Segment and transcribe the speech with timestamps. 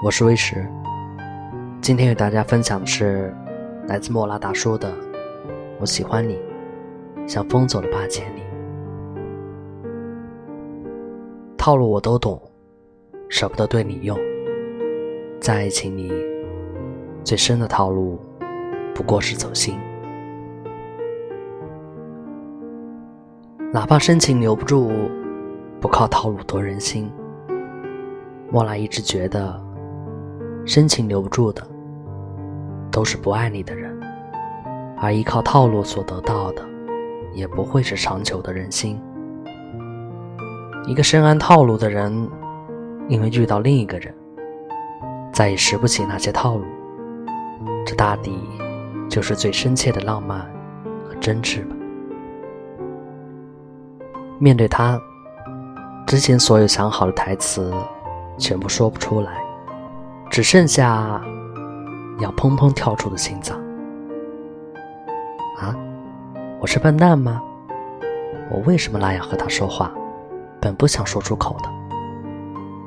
[0.00, 0.64] 我是威石，
[1.80, 3.34] 今天与大家分享的是
[3.88, 4.92] 来自莫拉大叔的
[5.80, 6.38] 《我喜欢你，
[7.26, 8.40] 像风走了八千里》。
[11.56, 12.40] 套路我都懂，
[13.28, 14.16] 舍不得对你用，
[15.40, 16.12] 在爱情里
[17.24, 18.20] 最深的套路
[18.94, 19.76] 不过是走心。
[23.72, 24.92] 哪怕深情留不住，
[25.80, 27.10] 不靠套路夺人心。
[28.48, 29.67] 莫拉一直觉得。
[30.64, 31.66] 深情留不住的，
[32.90, 33.90] 都是不爱你的人；
[35.00, 36.62] 而依靠套路所得到的，
[37.32, 39.00] 也不会是长久的人心。
[40.86, 42.28] 一个深谙套路的人，
[43.08, 44.14] 因为遇到另一个人，
[45.32, 46.64] 再也拾不起那些套路。
[47.84, 48.38] 这大抵
[49.08, 50.40] 就是最深切的浪漫
[51.06, 51.74] 和真挚吧。
[54.38, 55.00] 面对他，
[56.06, 57.72] 之前所有想好的台词，
[58.38, 59.47] 全部说不出来。
[60.30, 61.20] 只剩下
[62.18, 63.58] 要砰砰跳出的心脏
[65.58, 65.74] 啊！
[66.60, 67.42] 我是笨蛋吗？
[68.50, 69.90] 我为什么那样和他说话？
[70.60, 71.68] 本不想说出口的。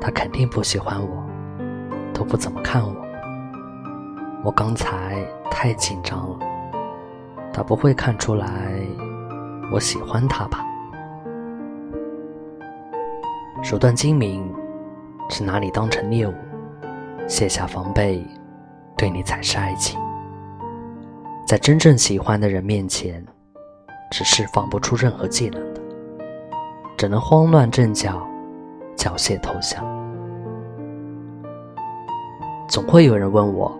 [0.00, 1.24] 他肯定不喜欢我，
[2.12, 2.94] 都不怎么看我。
[4.44, 5.16] 我刚才
[5.50, 6.38] 太紧张了。
[7.52, 8.46] 他不会看出来
[9.72, 10.64] 我喜欢他吧？
[13.62, 14.44] 手段精明，
[15.30, 16.34] 是拿你当成猎物。
[17.28, 18.26] 卸下防备，
[18.96, 20.00] 对你才是爱情。
[21.46, 23.24] 在真正喜欢的人面前，
[24.10, 25.80] 只是放不出任何技能的，
[26.96, 28.26] 只能慌乱阵脚，
[28.96, 29.84] 缴械投降。
[32.66, 33.78] 总会有人问我，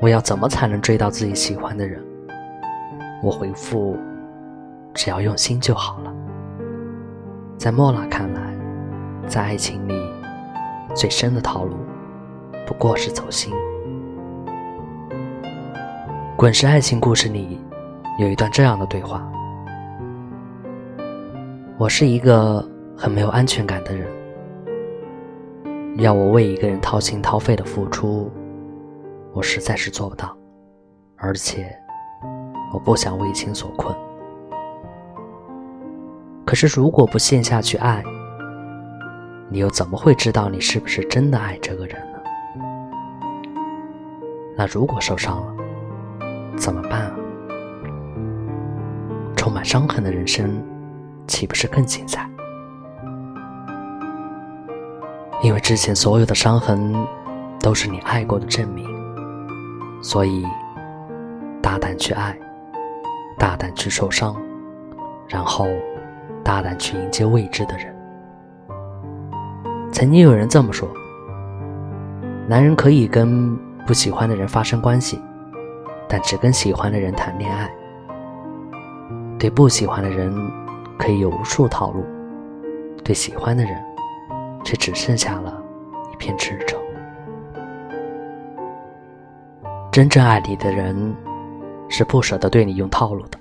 [0.00, 2.02] 我要怎么才能追到自己喜欢的人？
[3.22, 3.96] 我回复：
[4.94, 6.12] 只要用心就好了。
[7.58, 8.40] 在莫拉看来，
[9.26, 9.94] 在爱情里
[10.94, 11.76] 最深的套路。
[12.66, 13.54] 不过是走心。
[16.36, 17.58] 《滚石爱情故事》里
[18.18, 19.26] 有一段这样的对话
[21.78, 24.08] ：“我是一个很没有安全感的人，
[25.98, 28.30] 要我为一个人掏心掏肺的付出，
[29.32, 30.36] 我实在是做不到，
[31.16, 31.72] 而且
[32.74, 33.96] 我不想为情所困。
[36.44, 38.02] 可是如果不陷下去爱，
[39.48, 41.96] 你又怎么会知道你是不是真的爱这个人？”
[44.58, 45.54] 那如果受伤了，
[46.56, 47.12] 怎么办啊？
[49.36, 50.50] 充满伤痕的人生，
[51.26, 52.26] 岂不是更精彩？
[55.42, 56.94] 因为之前所有的伤痕，
[57.60, 58.88] 都是你爱过的证明，
[60.02, 60.46] 所以
[61.60, 62.34] 大胆去爱，
[63.38, 64.34] 大胆去受伤，
[65.28, 65.68] 然后
[66.42, 67.94] 大胆去迎接未知的人。
[69.92, 70.88] 曾经有人这么说：
[72.48, 73.65] 男人可以跟。
[73.86, 75.22] 不喜欢的人发生关系，
[76.08, 77.72] 但只跟喜欢的人谈恋爱。
[79.38, 80.34] 对不喜欢的人
[80.98, 82.04] 可以有无数套路，
[83.04, 83.80] 对喜欢的人
[84.64, 85.62] 却只剩下了
[86.12, 86.80] 一片赤诚。
[89.92, 91.14] 真正爱你的人
[91.88, 93.38] 是不舍得对你用套路的，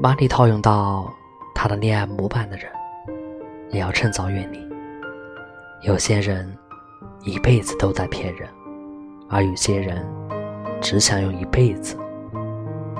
[0.00, 1.12] 把你套用到
[1.54, 2.70] 他的恋爱模板的人，
[3.70, 4.64] 也要趁早远离。
[5.82, 6.56] 有些人。
[7.24, 8.46] 一辈子都在骗人，
[9.30, 10.06] 而有些人
[10.78, 11.96] 只想用一辈子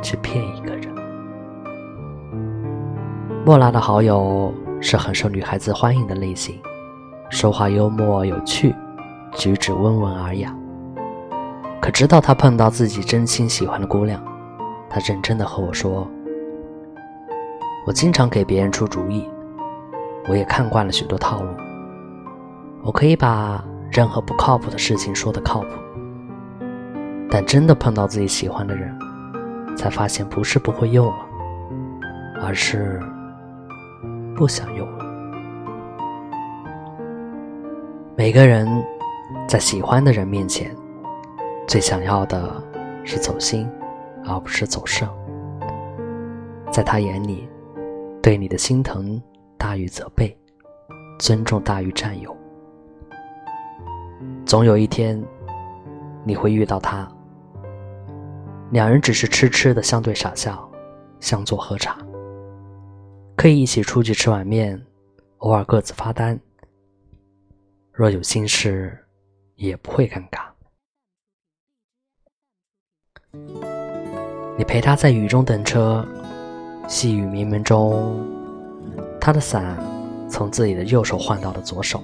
[0.00, 0.88] 去骗一个人。
[3.44, 6.56] 莫拉的好友是很受女孩子欢迎的类型，
[7.30, 8.72] 说话幽默有趣，
[9.32, 10.56] 举止温文尔雅。
[11.80, 14.22] 可直到他碰到自己真心喜欢的姑娘，
[14.88, 16.06] 他认真的和我说
[17.84, 19.28] ：“我经常给别人出主意，
[20.28, 21.48] 我也看惯了许多套路，
[22.84, 23.60] 我可以把。”
[23.92, 25.68] 任何不靠谱的事情说的靠谱，
[27.30, 28.98] 但真的碰到自己喜欢的人，
[29.76, 31.26] 才发现不是不会用了，
[32.42, 32.98] 而是
[34.34, 35.04] 不想用了。
[38.16, 38.66] 每个人
[39.46, 40.74] 在喜欢的人面前，
[41.68, 42.62] 最想要的
[43.04, 43.68] 是走心，
[44.24, 45.06] 而不是走肾。
[46.70, 47.46] 在他眼里，
[48.22, 49.22] 对你的心疼
[49.58, 50.34] 大于责备，
[51.18, 52.34] 尊重大于占有。
[54.52, 55.18] 总有一天，
[56.26, 57.10] 你会遇到他。
[58.70, 60.70] 两人只是痴痴的相对傻笑，
[61.20, 61.96] 相坐喝茶，
[63.34, 64.78] 可以一起出去吃碗面，
[65.38, 66.38] 偶尔各自发呆。
[67.94, 68.94] 若有心事，
[69.54, 70.42] 也不会尴尬。
[74.58, 76.06] 你陪他在雨中等车，
[76.86, 78.22] 细雨绵绵中，
[79.18, 79.78] 他的伞
[80.28, 82.02] 从自己的右手换到了左手。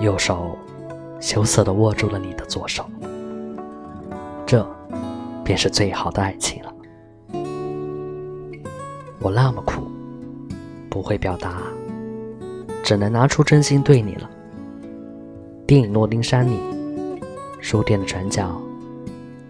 [0.00, 0.54] 右手
[1.20, 2.84] 羞涩地握住了你的左手，
[4.46, 4.66] 这
[5.44, 6.72] 便是最好的爱情了。
[9.20, 9.82] 我那么苦，
[10.88, 11.62] 不会表达，
[12.84, 14.30] 只能拿出真心对你了。
[15.66, 16.56] 电影《诺丁山》里，
[17.60, 18.58] 书店的转角，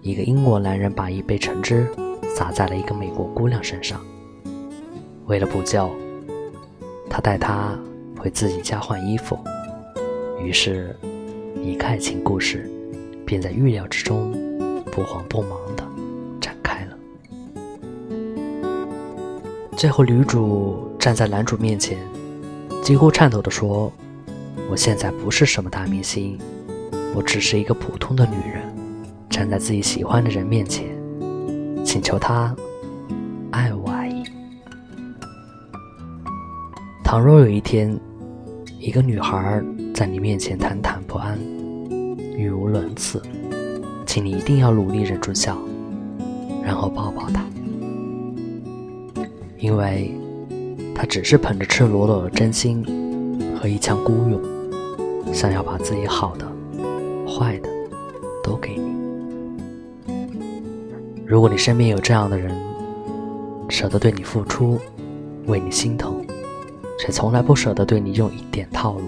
[0.01, 1.87] 一个英国男人把一杯橙汁
[2.35, 4.01] 洒在了一个美国姑娘身上。
[5.27, 5.91] 为了补救，
[7.11, 7.79] 他带她
[8.19, 9.39] 回自己家换衣服。
[10.41, 10.97] 于是，
[11.63, 12.71] 一个爱情故事
[13.27, 14.33] 便在预料之中，
[14.91, 15.85] 不慌不忙的
[16.41, 16.97] 展开了。
[19.77, 21.99] 最后，女主站在男主面前，
[22.83, 23.93] 几乎颤抖的说
[24.71, 26.39] ：“我现在不是什么大明星，
[27.15, 28.63] 我只是一个普通的女人，
[29.29, 30.87] 站在自己喜欢的人面前，
[31.85, 32.55] 请求他
[33.51, 34.25] 爱我而已。
[37.05, 37.99] 倘若有一天，
[38.79, 39.63] 一个女孩……”
[39.99, 41.37] 在你面前忐忐不安、
[42.37, 43.21] 语无伦次，
[44.07, 45.59] 请你一定要努力忍住笑，
[46.63, 47.45] 然后抱抱他，
[49.59, 50.15] 因为
[50.95, 52.87] 他只是捧着赤裸裸的真心
[53.61, 54.41] 和一腔孤勇，
[55.35, 56.47] 想要把自己好的、
[57.27, 57.69] 坏的
[58.41, 58.95] 都给你。
[61.27, 62.57] 如果你身边有这样的人，
[63.69, 64.79] 舍得对你付出，
[65.47, 66.25] 为你心疼，
[67.01, 69.03] 却从来不舍得对你用一点套路。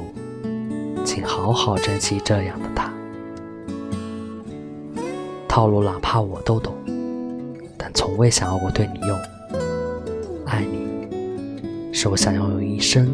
[1.41, 2.93] 好好珍惜这样的他。
[5.49, 6.75] 套路哪怕我都懂，
[7.79, 9.19] 但从未想要过对你用。
[10.45, 13.13] 爱你，是我想要用一生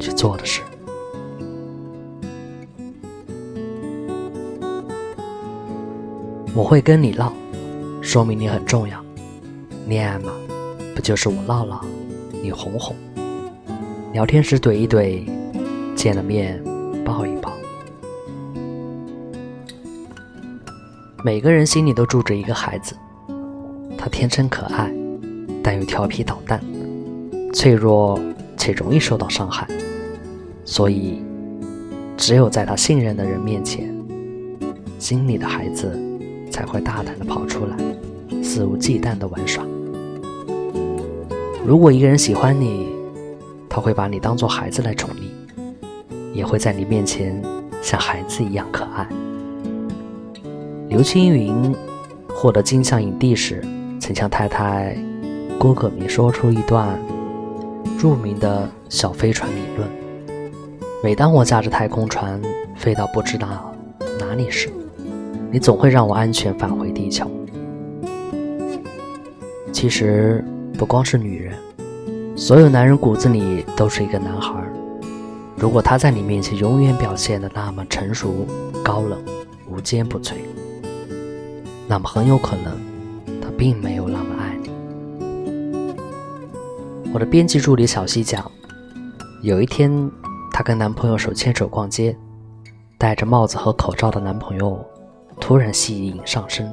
[0.00, 0.62] 去做的事。
[6.54, 7.30] 我会跟你唠，
[8.00, 8.98] 说明你很重要。
[9.86, 10.32] 恋爱嘛，
[10.94, 11.84] 不就是我唠唠，
[12.42, 12.96] 你哄哄，
[14.14, 15.22] 聊天时怼一怼，
[15.94, 16.64] 见了面。
[17.06, 17.52] 抱一抱。
[21.24, 22.96] 每个人心里都住着一个孩子，
[23.96, 24.92] 他天真可爱，
[25.62, 26.60] 但又调皮捣蛋，
[27.54, 28.20] 脆弱
[28.56, 29.68] 且容易受到伤害。
[30.64, 31.22] 所以，
[32.16, 33.88] 只有在他信任的人面前，
[34.98, 35.96] 心里的孩子
[36.50, 37.76] 才会大胆的跑出来，
[38.42, 39.64] 肆无忌惮的玩耍。
[41.64, 42.88] 如果一个人喜欢你，
[43.68, 45.35] 他会把你当做孩子来宠溺。
[46.36, 47.42] 也会在你面前
[47.82, 49.08] 像孩子一样可爱。
[50.88, 51.74] 刘青云
[52.28, 53.60] 获得金像影帝时，
[53.98, 54.96] 曾向太太
[55.58, 56.98] 郭可明说出一段
[57.98, 59.88] 著名的小飞船理论：
[61.02, 62.40] 每当我驾着太空船
[62.76, 63.74] 飞到不知道
[64.20, 64.68] 哪里时，
[65.50, 67.28] 你总会让我安全返回地球。
[69.72, 70.44] 其实
[70.78, 71.54] 不光是女人，
[72.36, 74.54] 所有男人骨子里都是一个男孩。
[75.58, 78.46] 如果他在你面前永远表现的那么成熟、
[78.84, 79.18] 高冷、
[79.68, 80.34] 无坚不摧，
[81.88, 82.78] 那么很有可能
[83.40, 84.70] 他并没有那么爱你。
[87.14, 88.50] 我的编辑助理小西讲，
[89.40, 90.10] 有一天
[90.52, 92.14] 她跟男朋友手牵手逛街，
[92.98, 94.84] 戴着帽子和口罩的男朋友
[95.40, 96.70] 突然戏瘾上身，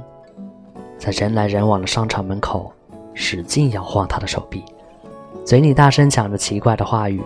[0.98, 2.74] 在人来人往的商场门口
[3.14, 4.62] 使劲摇晃她的手臂，
[5.46, 7.22] 嘴里大声讲着奇怪的话语。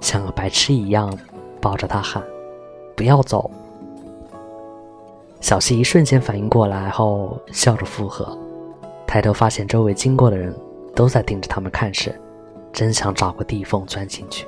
[0.00, 1.12] 像个白痴一样
[1.60, 2.22] 抱着他喊
[2.96, 3.50] ：“不要走！”
[5.40, 8.36] 小西一瞬间反应过来后，笑着附和。
[9.06, 10.54] 抬头发现周围经过的人
[10.94, 12.18] 都在盯着他们看时，
[12.72, 14.46] 真想找个地缝钻进去。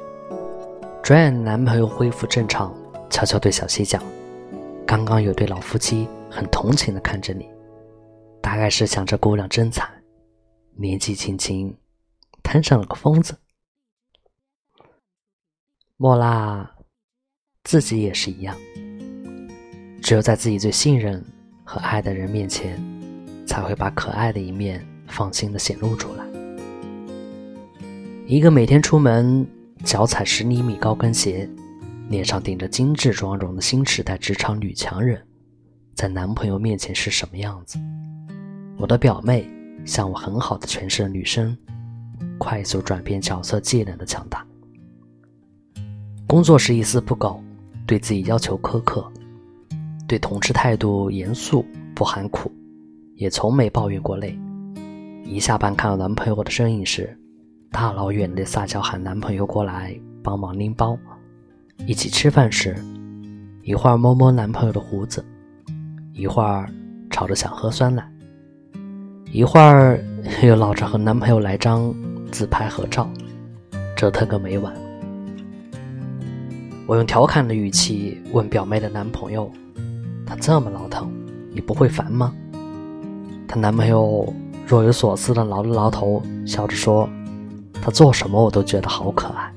[1.02, 2.74] 转眼男朋友恢复正常，
[3.08, 4.02] 悄悄对小西讲
[4.84, 7.48] ：“刚刚有对老夫妻很同情的看着你，
[8.40, 9.88] 大概是想这姑娘真惨，
[10.76, 11.74] 年纪轻轻
[12.42, 13.36] 摊上了个疯子。”
[16.00, 16.70] 莫拉
[17.64, 18.56] 自己也是一样，
[20.00, 21.20] 只有在自己最信任
[21.64, 22.80] 和爱的人面前，
[23.44, 26.24] 才会把可爱的一面放心的显露出来。
[28.28, 29.44] 一个每天出门
[29.82, 31.50] 脚踩十厘米高跟鞋，
[32.08, 35.20] 脸上顶着精致妆容的新时代职场女强人，
[35.96, 37.76] 在男朋友面前是什么样子？
[38.76, 39.50] 我的表妹
[39.84, 41.58] 向我很好的诠释了女生
[42.38, 44.46] 快速转变角色技能的强大。
[46.28, 47.42] 工作时一丝不苟，
[47.86, 49.10] 对自己要求苛刻，
[50.06, 52.52] 对同事态度严肃不含苦，
[53.14, 54.38] 也从没抱怨过累。
[55.24, 57.18] 一下班看到男朋友的身影时，
[57.72, 60.98] 大老远的撒娇喊男朋友过来帮忙拎包；
[61.86, 62.76] 一起吃饭时，
[63.62, 65.24] 一会儿摸摸男朋友的胡子，
[66.12, 66.68] 一会儿
[67.08, 68.06] 吵着想喝酸奶，
[69.32, 69.98] 一会儿
[70.42, 71.90] 又闹着和男朋友来张
[72.30, 73.10] 自拍合照，
[73.96, 74.87] 折腾个没完。
[76.88, 79.52] 我用调侃的语气问表妹的男朋友
[80.24, 81.12] ：“他这么老疼，
[81.52, 82.32] 你不会烦吗？”
[83.46, 84.32] 她男朋友
[84.66, 87.06] 若有所思的挠了挠头，笑着说
[87.82, 89.52] ：“他做什么我都觉得好可爱。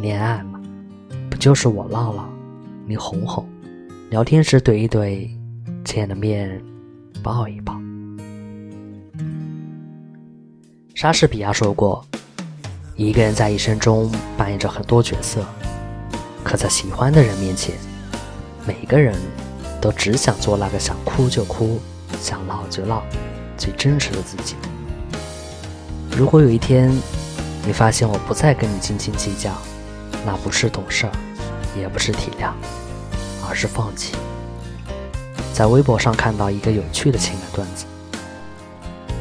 [0.00, 0.60] 恋爱嘛，
[1.30, 2.28] 不就是我唠唠，
[2.88, 3.46] 你哄哄，
[4.10, 5.30] 聊天时怼一怼，
[5.84, 6.60] 见了面
[7.22, 7.72] 抱一抱。”
[10.92, 12.04] 莎士比亚说过
[12.98, 15.46] ：“一个人在一生中扮演着很多角色，
[16.46, 17.74] 可在喜欢的人面前，
[18.64, 19.14] 每个人
[19.80, 21.80] 都只想做那个想哭就哭。”
[22.22, 23.02] 想闹就闹，
[23.58, 24.54] 最真实的自己。
[26.16, 26.90] 如果有一天，
[27.66, 29.52] 你发现我不再跟你斤斤计较，
[30.24, 31.06] 那不是懂事，
[31.76, 32.52] 也不是体谅，
[33.46, 34.14] 而是放弃。
[35.52, 37.84] 在微博上看到一个有趣的情感段子：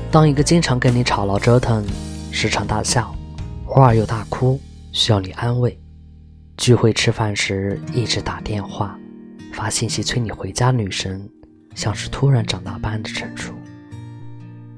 [0.10, 1.86] 当一个经常跟你吵闹折腾，
[2.32, 3.14] 时常大笑，
[3.66, 4.60] 偶尔又大哭，
[4.94, 5.72] 需要你安慰；
[6.58, 8.98] 聚会吃饭时一直打电话、
[9.54, 11.30] 发信息催你回家，女神。
[11.76, 13.54] 像是突然长大般的成熟，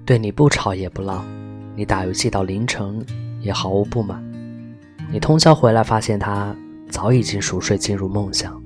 [0.04, 1.24] 对你不吵也不闹，
[1.76, 3.06] 你打游戏到凌晨
[3.40, 4.20] 也毫无不满。
[5.12, 6.56] 你通宵回来发现他
[6.90, 8.60] 早已经熟睡进入梦乡，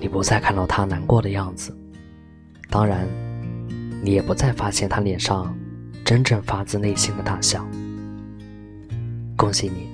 [0.00, 1.76] 你不再看到他难过的样子，
[2.70, 3.06] 当然，
[4.02, 5.54] 你也不再发现他脸上
[6.02, 7.62] 真正发自内心的大笑。
[9.36, 9.86] 恭喜你，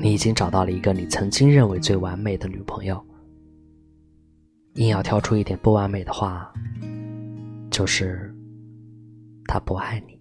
[0.00, 3.04] 你已经找到了一个你曾经认为最完美的女朋友。
[4.74, 6.52] 硬要挑出一点不完美的话，
[7.68, 8.32] 就是
[9.46, 10.16] 他不爱你。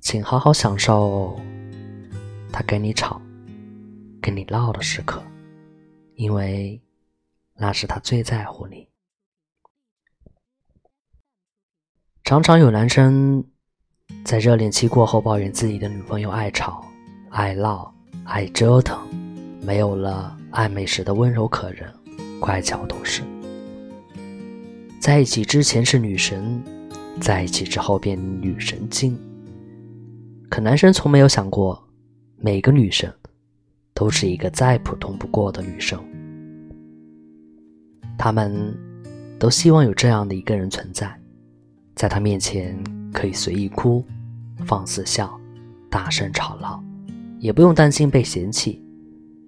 [0.00, 1.38] 请好好享受
[2.50, 3.20] 他跟你吵、
[4.20, 5.22] 跟你闹的时刻，
[6.14, 6.80] 因为
[7.54, 8.88] 那是他最在乎你。
[12.22, 13.44] 常常有男生
[14.24, 16.82] 在热恋期过后抱怨自己的女朋友爱吵、
[17.30, 17.93] 爱闹、
[18.24, 18.98] 爱折腾，
[19.60, 21.92] 没有了暧昧时的温柔可人，
[22.40, 23.22] 乖巧懂事。
[24.98, 26.62] 在一起之前是女神，
[27.20, 29.18] 在一起之后变女神经。
[30.48, 31.86] 可男生从没有想过，
[32.38, 33.12] 每个女生
[33.92, 36.02] 都是一个再普通不过的女生。
[38.16, 38.74] 他们
[39.38, 41.14] 都希望有这样的一个人存在，
[41.94, 42.74] 在他面前
[43.12, 44.02] 可以随意哭、
[44.64, 45.38] 放肆笑、
[45.90, 46.82] 大声吵闹，
[47.44, 48.82] 也不用担心被嫌弃。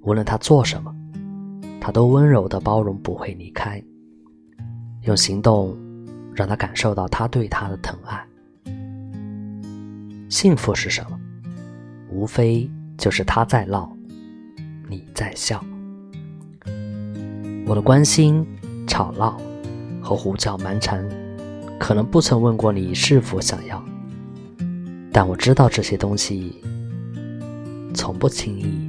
[0.02, 0.94] 无论他做什么，
[1.80, 3.82] 他都温柔的包容，不会离开。
[5.04, 5.74] 用行动
[6.34, 8.22] 让他感受到他对他的疼爱。
[10.28, 11.18] 幸福是什么？
[12.10, 13.90] 无非就是他在闹，
[14.90, 15.64] 你在笑。
[17.66, 18.46] 我的关心、
[18.86, 19.40] 吵闹
[20.02, 21.02] 和胡搅蛮缠，
[21.80, 23.82] 可能不曾问过你是否想要，
[25.10, 26.62] 但我知道这些东西
[27.96, 28.86] 从不轻易。